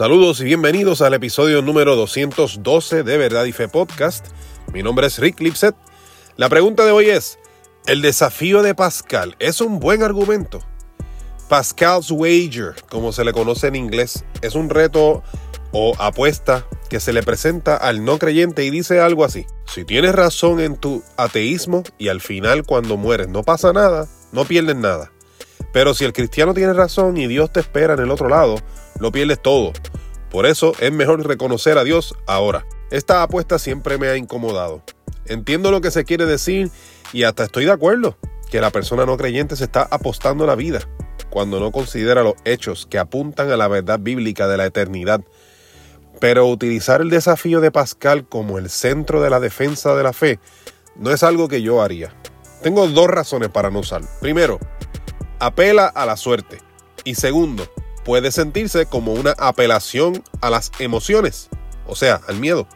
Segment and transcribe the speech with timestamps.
[0.00, 4.28] Saludos y bienvenidos al episodio número 212 de Verdad y Fe Podcast.
[4.72, 5.76] Mi nombre es Rick Lipset.
[6.38, 7.38] La pregunta de hoy es,
[7.86, 10.62] ¿el desafío de Pascal es un buen argumento?
[11.50, 15.22] Pascal's Wager, como se le conoce en inglés, es un reto
[15.70, 19.44] o apuesta que se le presenta al no creyente y dice algo así.
[19.66, 24.46] Si tienes razón en tu ateísmo y al final cuando mueres no pasa nada, no
[24.46, 25.12] pierdes nada.
[25.74, 28.56] Pero si el cristiano tiene razón y Dios te espera en el otro lado,
[28.98, 29.72] lo pierdes todo.
[30.30, 32.64] Por eso es mejor reconocer a Dios ahora.
[32.90, 34.82] Esta apuesta siempre me ha incomodado.
[35.26, 36.70] Entiendo lo que se quiere decir
[37.12, 38.16] y hasta estoy de acuerdo
[38.50, 40.80] que la persona no creyente se está apostando la vida
[41.30, 45.20] cuando no considera los hechos que apuntan a la verdad bíblica de la eternidad.
[46.20, 50.38] Pero utilizar el desafío de Pascal como el centro de la defensa de la fe
[50.96, 52.12] no es algo que yo haría.
[52.62, 54.08] Tengo dos razones para no usarlo.
[54.20, 54.58] Primero,
[55.38, 56.58] apela a la suerte.
[57.04, 57.66] Y segundo,
[58.04, 61.48] puede sentirse como una apelación a las emociones,
[61.86, 62.66] o sea, al miedo.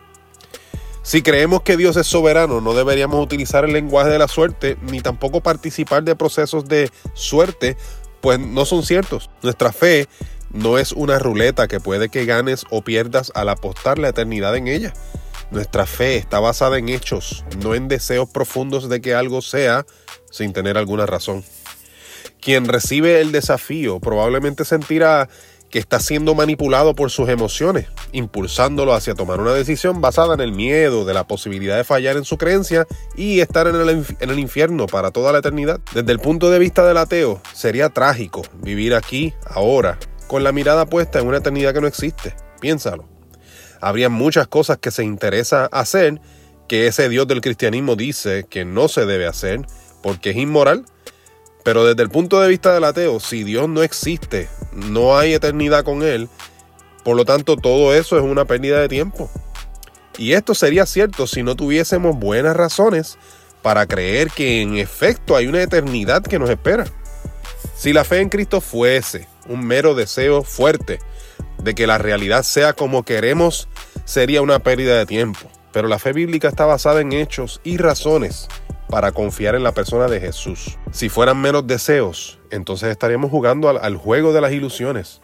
[1.02, 5.00] Si creemos que Dios es soberano, no deberíamos utilizar el lenguaje de la suerte, ni
[5.00, 7.76] tampoco participar de procesos de suerte,
[8.22, 9.28] pues no son ciertos.
[9.42, 10.08] Nuestra fe
[10.50, 14.66] no es una ruleta que puede que ganes o pierdas al apostar la eternidad en
[14.66, 14.94] ella.
[15.50, 19.84] Nuestra fe está basada en hechos, no en deseos profundos de que algo sea
[20.30, 21.44] sin tener alguna razón.
[22.44, 25.30] Quien recibe el desafío probablemente sentirá
[25.70, 30.52] que está siendo manipulado por sus emociones, impulsándolo hacia tomar una decisión basada en el
[30.52, 32.86] miedo de la posibilidad de fallar en su creencia
[33.16, 35.80] y estar en el, infierno para toda la eternidad.
[35.94, 40.84] Desde el punto de vista del ateo, sería trágico vivir aquí, ahora, con la mirada
[40.84, 42.36] puesta en una eternidad que no existe.
[42.60, 43.08] Piénsalo.
[43.80, 46.20] Habría muchas cosas que se interesa hacer
[46.68, 49.62] que ese Dios del cristianismo dice que no se debe hacer
[50.02, 50.84] porque es inmoral
[51.64, 55.82] pero desde el punto de vista del ateo, si Dios no existe, no hay eternidad
[55.82, 56.28] con Él,
[57.02, 59.30] por lo tanto todo eso es una pérdida de tiempo.
[60.18, 63.18] Y esto sería cierto si no tuviésemos buenas razones
[63.62, 66.84] para creer que en efecto hay una eternidad que nos espera.
[67.74, 71.00] Si la fe en Cristo fuese un mero deseo fuerte
[71.62, 73.68] de que la realidad sea como queremos,
[74.04, 75.50] sería una pérdida de tiempo.
[75.72, 78.48] Pero la fe bíblica está basada en hechos y razones
[78.94, 80.78] para confiar en la persona de Jesús.
[80.92, 85.20] Si fueran menos deseos, entonces estaríamos jugando al, juego de las ilusiones.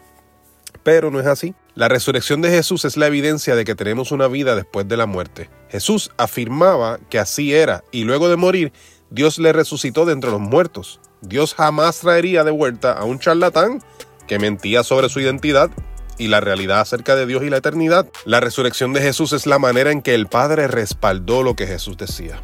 [0.83, 1.55] Pero no es así.
[1.73, 5.05] La resurrección de Jesús es la evidencia de que tenemos una vida después de la
[5.05, 5.49] muerte.
[5.69, 8.73] Jesús afirmaba que así era y luego de morir,
[9.09, 10.99] Dios le resucitó de entre los muertos.
[11.21, 13.81] Dios jamás traería de vuelta a un charlatán
[14.27, 15.71] que mentía sobre su identidad
[16.17, 18.05] y la realidad acerca de Dios y la eternidad.
[18.25, 21.95] La resurrección de Jesús es la manera en que el Padre respaldó lo que Jesús
[21.95, 22.41] decía.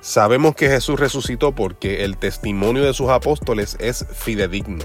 [0.00, 4.84] Sabemos que Jesús resucitó porque el testimonio de sus apóstoles es fidedigno.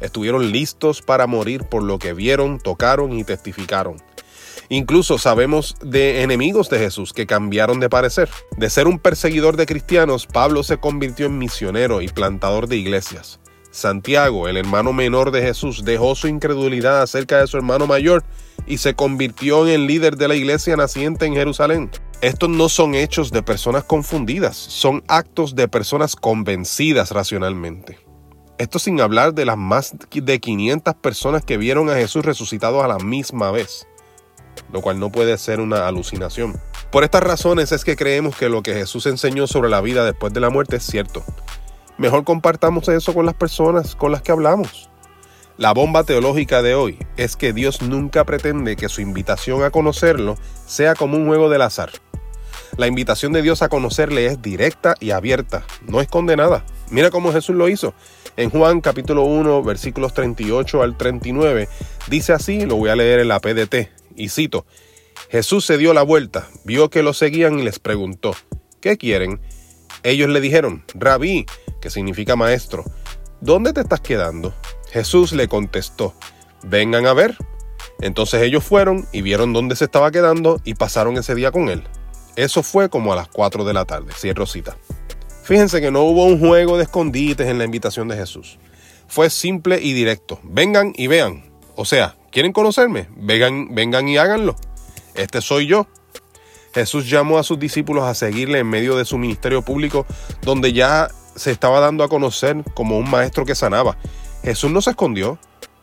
[0.00, 3.96] Estuvieron listos para morir por lo que vieron, tocaron y testificaron.
[4.70, 8.30] Incluso sabemos de enemigos de Jesús que cambiaron de parecer.
[8.56, 13.40] De ser un perseguidor de cristianos, Pablo se convirtió en misionero y plantador de iglesias.
[13.70, 18.24] Santiago, el hermano menor de Jesús, dejó su incredulidad acerca de su hermano mayor
[18.66, 21.90] y se convirtió en el líder de la iglesia naciente en Jerusalén.
[22.20, 27.98] Estos no son hechos de personas confundidas, son actos de personas convencidas racionalmente.
[28.56, 32.88] Esto sin hablar de las más de 500 personas que vieron a Jesús resucitado a
[32.88, 33.86] la misma vez,
[34.72, 36.58] lo cual no puede ser una alucinación.
[36.90, 40.32] Por estas razones es que creemos que lo que Jesús enseñó sobre la vida después
[40.32, 41.24] de la muerte es cierto.
[41.98, 44.88] Mejor compartamos eso con las personas con las que hablamos.
[45.56, 50.36] La bomba teológica de hoy es que Dios nunca pretende que su invitación a conocerlo
[50.66, 51.90] sea como un juego del azar.
[52.76, 56.64] La invitación de Dios a conocerle es directa y abierta, no es condenada.
[56.90, 57.94] Mira cómo Jesús lo hizo.
[58.36, 61.68] En Juan capítulo 1 versículos 38 al 39
[62.08, 64.66] dice así, lo voy a leer en la PDT, y cito,
[65.30, 68.34] Jesús se dio la vuelta, vio que lo seguían y les preguntó,
[68.80, 69.40] ¿qué quieren?
[70.02, 71.46] Ellos le dijeron, Rabí,
[71.80, 72.82] que significa maestro,
[73.40, 74.52] ¿dónde te estás quedando?
[74.94, 76.14] Jesús le contestó,
[76.62, 77.36] vengan a ver.
[78.00, 81.82] Entonces ellos fueron y vieron dónde se estaba quedando y pasaron ese día con él.
[82.36, 84.76] Eso fue como a las 4 de la tarde, cierro cita.
[85.42, 88.60] Fíjense que no hubo un juego de escondites en la invitación de Jesús.
[89.08, 90.38] Fue simple y directo.
[90.44, 91.50] Vengan y vean.
[91.74, 93.08] O sea, ¿quieren conocerme?
[93.16, 94.54] Vengan, vengan y háganlo.
[95.16, 95.88] Este soy yo.
[96.72, 100.06] Jesús llamó a sus discípulos a seguirle en medio de su ministerio público,
[100.42, 103.96] donde ya se estaba dando a conocer como un maestro que sanaba.
[104.44, 105.38] Jesús no se escondió.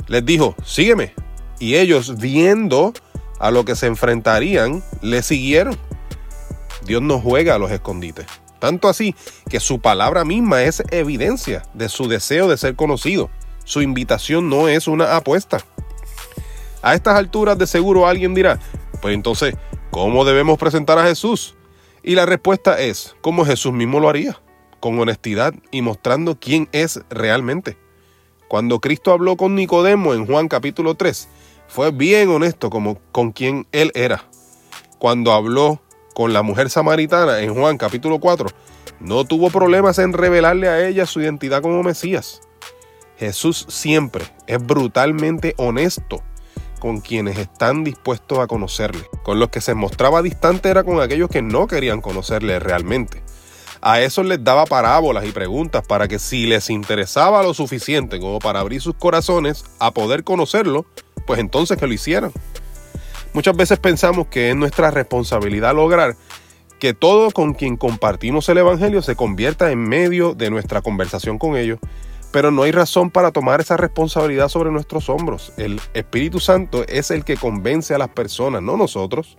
[0.08, 1.14] Les dijo, sígueme.
[1.60, 2.94] Y ellos, viendo
[3.40, 5.78] a lo que se enfrentarían, le siguieron.
[6.86, 8.26] Dios no juega a los escondites.
[8.60, 9.16] Tanto así
[9.50, 13.30] que su palabra misma es evidencia de su deseo de ser conocido.
[13.64, 15.60] Su invitación no es una apuesta.
[16.84, 18.60] A estas alturas de seguro alguien dirá,
[19.02, 19.56] pues entonces,
[19.90, 21.56] ¿cómo debemos presentar a Jesús?
[22.04, 24.40] Y la respuesta es, como Jesús mismo lo haría,
[24.80, 27.78] con honestidad y mostrando quién es realmente.
[28.52, 31.30] Cuando Cristo habló con Nicodemo en Juan capítulo 3,
[31.70, 34.26] fue bien honesto como con quien él era.
[35.00, 35.80] Cuando habló
[36.14, 38.50] con la mujer samaritana en Juan capítulo 4,
[39.00, 42.42] no tuvo problemas en revelarle a ella su identidad como Mesías.
[43.18, 46.22] Jesús siempre es brutalmente honesto
[46.82, 49.06] con quienes están dispuestos a conocerle.
[49.24, 53.24] Con los que se mostraba distante era con aquellos que no querían conocerle realmente.
[53.84, 58.38] A esos les daba parábolas y preguntas para que si les interesaba lo suficiente como
[58.38, 60.86] para abrir sus corazones a poder conocerlo,
[61.26, 62.32] pues entonces que lo hicieran.
[63.34, 66.16] Muchas veces pensamos que es nuestra responsabilidad lograr
[66.80, 71.56] que todo con quien compartimos el Evangelio se convierta en medio de nuestra conversación con
[71.56, 71.80] ellos,
[72.32, 75.54] pero no hay razón para tomar esa responsabilidad sobre nuestros hombros.
[75.58, 79.38] El Espíritu Santo es el que convence a las personas, no nosotros.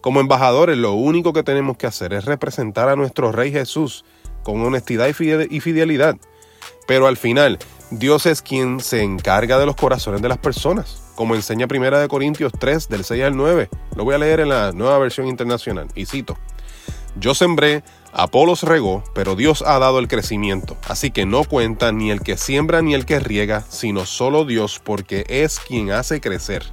[0.00, 4.04] Como embajadores, lo único que tenemos que hacer es representar a nuestro Rey Jesús
[4.42, 6.16] con honestidad y fidelidad.
[6.86, 7.58] Pero al final,
[7.90, 12.08] Dios es quien se encarga de los corazones de las personas, como enseña Primera de
[12.08, 13.68] Corintios 3 del 6 al 9.
[13.94, 16.38] Lo voy a leer en la nueva versión internacional y cito:
[17.16, 20.76] yo sembré, Apolos regó, pero Dios ha dado el crecimiento.
[20.88, 24.80] Así que no cuenta ni el que siembra ni el que riega, sino solo Dios,
[24.82, 26.64] porque es quien hace crecer.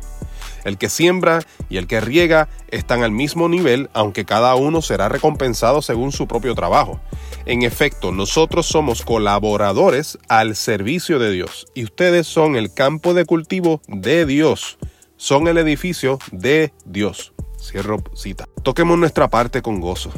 [0.67, 5.07] El que siembra y el que riega están al mismo nivel, aunque cada uno será
[5.07, 6.99] recompensado según su propio trabajo.
[7.45, 13.23] En efecto, nosotros somos colaboradores al servicio de Dios y ustedes son el campo de
[13.23, 14.77] cultivo de Dios,
[15.15, 17.31] son el edificio de Dios.
[17.61, 18.45] Cierro cita.
[18.61, 20.11] Toquemos nuestra parte con gozo,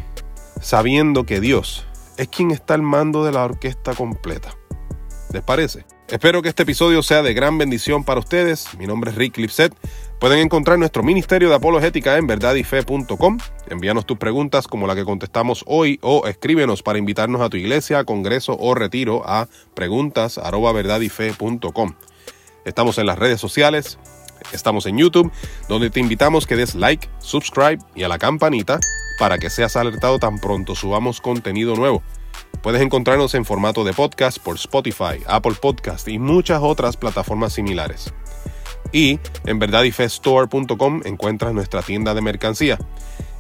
[0.60, 1.86] sabiendo que Dios
[2.18, 4.50] es quien está al mando de la orquesta completa.
[5.31, 5.86] ¿Les parece?
[6.07, 8.68] Espero que este episodio sea de gran bendición para ustedes.
[8.80, 9.72] Mi nombre es Rick Lipset.
[10.19, 13.38] Pueden encontrar nuestro Ministerio de Apologética en verdadyfe.com.
[13.69, 18.04] Envíanos tus preguntas como la que contestamos hoy o escríbenos para invitarnos a tu iglesia,
[18.04, 21.94] congreso o retiro a preguntas@verdadyfe.com.
[22.66, 23.98] Estamos en las redes sociales,
[24.51, 25.31] Estamos en YouTube,
[25.68, 28.80] donde te invitamos que des like, subscribe y a la campanita
[29.19, 32.01] para que seas alertado tan pronto subamos contenido nuevo.
[32.63, 38.13] Puedes encontrarnos en formato de podcast por Spotify, Apple Podcast y muchas otras plataformas similares.
[38.92, 42.78] Y en verdadifestore.com encuentras nuestra tienda de mercancía.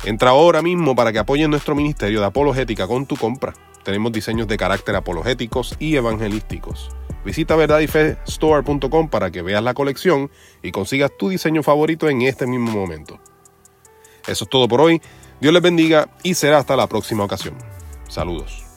[0.05, 3.53] Entra ahora mismo para que apoyen nuestro ministerio de apologética con tu compra.
[3.83, 6.89] Tenemos diseños de carácter apologéticos y evangelísticos.
[7.25, 10.31] Visita verdadifestore.com para que veas la colección
[10.63, 13.19] y consigas tu diseño favorito en este mismo momento.
[14.27, 15.01] Eso es todo por hoy.
[15.41, 17.55] Dios les bendiga y será hasta la próxima ocasión.
[18.07, 18.68] Saludos.